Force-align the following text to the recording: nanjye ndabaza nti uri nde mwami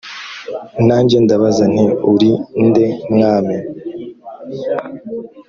nanjye 0.87 1.15
ndabaza 1.25 1.63
nti 1.73 1.85
uri 2.13 2.31
nde 2.65 2.85
mwami 3.13 3.55